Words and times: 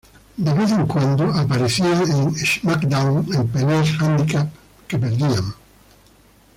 De 0.45 0.51
vez 0.55 0.71
en 0.73 0.87
cuando 0.87 1.25
aparecían 1.25 2.01
en 2.15 2.35
"Smackdown" 2.35 3.23
en 3.35 3.47
peleas 3.49 3.89
Handicap 4.01 4.47
que 4.87 4.97
perdían. 4.97 5.53